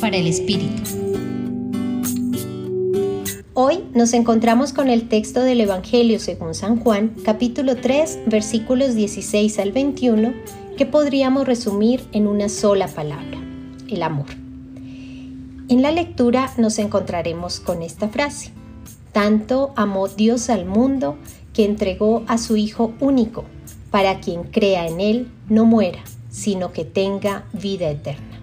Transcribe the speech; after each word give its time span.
Para 0.00 0.16
el 0.16 0.26
Espíritu. 0.26 0.82
Hoy 3.52 3.84
nos 3.94 4.12
encontramos 4.12 4.72
con 4.72 4.88
el 4.88 5.08
texto 5.08 5.42
del 5.42 5.60
Evangelio 5.60 6.18
según 6.18 6.54
San 6.54 6.80
Juan, 6.80 7.14
capítulo 7.24 7.76
3, 7.76 8.22
versículos 8.26 8.96
16 8.96 9.60
al 9.60 9.70
21, 9.70 10.34
que 10.76 10.86
podríamos 10.86 11.46
resumir 11.46 12.02
en 12.10 12.26
una 12.26 12.48
sola 12.48 12.88
palabra, 12.88 13.38
el 13.88 14.02
amor. 14.02 14.26
En 15.68 15.82
la 15.82 15.92
lectura 15.92 16.52
nos 16.56 16.80
encontraremos 16.80 17.60
con 17.60 17.82
esta 17.82 18.08
frase. 18.08 18.50
Tanto 19.12 19.72
amó 19.76 20.08
Dios 20.08 20.50
al 20.50 20.66
mundo 20.66 21.16
que 21.52 21.64
entregó 21.64 22.24
a 22.26 22.38
su 22.38 22.56
Hijo 22.56 22.92
único, 22.98 23.44
para 23.92 24.18
quien 24.18 24.42
crea 24.42 24.88
en 24.88 25.00
Él 25.00 25.28
no 25.48 25.64
muera, 25.64 26.00
sino 26.28 26.72
que 26.72 26.84
tenga 26.84 27.44
vida 27.52 27.88
eterna. 27.88 28.33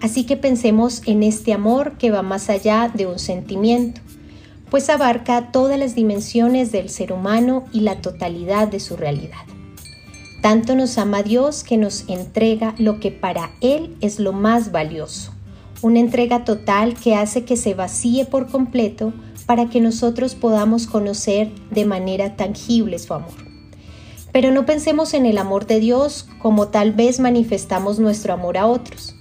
Así 0.00 0.24
que 0.24 0.36
pensemos 0.36 1.02
en 1.06 1.22
este 1.22 1.52
amor 1.52 1.96
que 1.98 2.10
va 2.10 2.22
más 2.22 2.50
allá 2.50 2.90
de 2.92 3.06
un 3.06 3.18
sentimiento, 3.18 4.00
pues 4.70 4.90
abarca 4.90 5.52
todas 5.52 5.78
las 5.78 5.94
dimensiones 5.94 6.72
del 6.72 6.90
ser 6.90 7.12
humano 7.12 7.64
y 7.72 7.80
la 7.80 8.00
totalidad 8.00 8.68
de 8.68 8.80
su 8.80 8.96
realidad. 8.96 9.44
Tanto 10.42 10.74
nos 10.74 10.98
ama 10.98 11.22
Dios 11.22 11.64
que 11.64 11.76
nos 11.76 12.08
entrega 12.08 12.74
lo 12.76 13.00
que 13.00 13.10
para 13.10 13.52
Él 13.60 13.96
es 14.00 14.18
lo 14.18 14.32
más 14.32 14.72
valioso, 14.72 15.32
una 15.80 16.00
entrega 16.00 16.44
total 16.44 16.94
que 16.94 17.14
hace 17.14 17.44
que 17.44 17.56
se 17.56 17.74
vacíe 17.74 18.26
por 18.26 18.50
completo 18.50 19.12
para 19.46 19.70
que 19.70 19.80
nosotros 19.80 20.34
podamos 20.34 20.86
conocer 20.86 21.50
de 21.70 21.84
manera 21.84 22.36
tangible 22.36 22.98
su 22.98 23.14
amor. 23.14 23.32
Pero 24.32 24.50
no 24.50 24.66
pensemos 24.66 25.14
en 25.14 25.24
el 25.24 25.38
amor 25.38 25.66
de 25.66 25.80
Dios 25.80 26.26
como 26.40 26.68
tal 26.68 26.92
vez 26.92 27.20
manifestamos 27.20 27.98
nuestro 27.98 28.34
amor 28.34 28.58
a 28.58 28.66
otros 28.66 29.14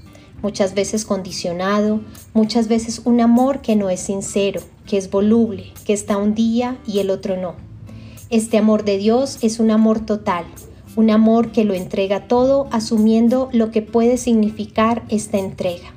muchas 0.44 0.76
veces 0.76 1.06
condicionado, 1.06 2.02
muchas 2.34 2.67
veces 2.67 3.02
un 3.06 3.22
amor 3.22 3.62
que 3.62 3.76
no 3.76 3.90
es 3.90 4.02
sincero, 4.02 4.62
que 4.86 4.98
es 4.98 5.09
voluble, 5.09 5.72
que 5.86 5.94
está 5.94 6.17
un 6.17 6.36
día 6.36 6.78
y 6.86 7.00
el 7.00 7.09
otro 7.09 7.38
no. 7.38 7.56
Este 8.30 8.58
amor 8.58 8.84
de 8.84 8.98
Dios 8.98 9.40
es 9.42 9.59
un 9.59 9.72
amor 9.72 10.06
total, 10.06 10.45
un 10.95 11.09
amor 11.09 11.52
que 11.52 11.64
lo 11.64 11.73
entrega 11.73 12.28
todo 12.28 12.67
asumiendo 12.72 13.50
lo 13.54 13.72
que 13.72 13.82
puede 13.82 14.17
significar 14.17 15.04
esta 15.09 15.38
entrega, 15.40 15.94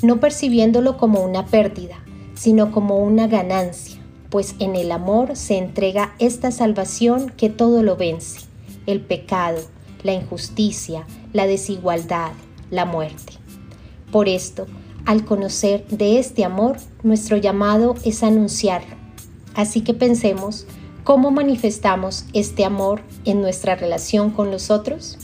no 0.00 0.20
percibiéndolo 0.20 0.96
como 0.96 1.20
una 1.20 1.46
pérdida, 1.46 1.96
sino 2.34 2.70
como 2.72 2.98
una 2.98 3.26
ganancia, 3.26 4.00
pues 4.30 4.54
en 4.60 4.76
el 4.76 4.92
amor 4.92 5.36
se 5.36 5.58
entrega 5.58 6.14
esta 6.20 6.52
salvación 6.52 7.30
que 7.36 7.50
todo 7.50 7.82
lo 7.82 7.96
vence, 7.96 8.40
el 8.86 9.00
pecado, 9.00 9.60
la 10.04 10.12
injusticia, 10.12 11.04
la 11.32 11.46
desigualdad, 11.46 12.32
la 12.70 12.84
muerte. 12.84 13.41
Por 14.12 14.28
esto, 14.28 14.66
al 15.06 15.24
conocer 15.24 15.86
de 15.88 16.20
este 16.20 16.44
amor, 16.44 16.76
nuestro 17.02 17.36
llamado 17.38 17.96
es 18.04 18.22
anunciarlo. 18.22 18.94
Así 19.54 19.80
que 19.80 19.94
pensemos 19.94 20.66
cómo 21.02 21.30
manifestamos 21.30 22.26
este 22.32 22.64
amor 22.64 23.00
en 23.24 23.40
nuestra 23.40 23.74
relación 23.74 24.30
con 24.30 24.50
los 24.50 24.70
otros. 24.70 25.18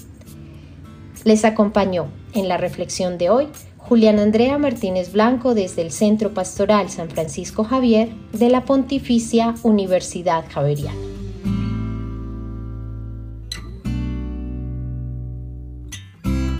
Les 1.24 1.44
acompañó 1.44 2.08
en 2.32 2.48
la 2.48 2.56
reflexión 2.56 3.18
de 3.18 3.30
hoy 3.30 3.48
Julián 3.76 4.18
Andrea 4.18 4.58
Martínez 4.58 5.12
Blanco 5.12 5.54
desde 5.54 5.82
el 5.82 5.92
Centro 5.92 6.34
Pastoral 6.34 6.90
San 6.90 7.08
Francisco 7.10 7.64
Javier 7.64 8.08
de 8.32 8.48
la 8.48 8.64
Pontificia 8.64 9.54
Universidad 9.62 10.44
Javeriana. 10.50 11.07